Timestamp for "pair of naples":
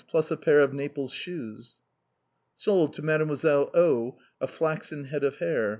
0.37-1.13